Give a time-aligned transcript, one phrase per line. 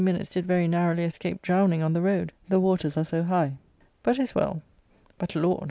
[0.03, 3.59] Minnes did very narrowly escape drowning on the road, the waters are so high;
[4.01, 4.63] but is well.
[5.19, 5.59] But, Lord!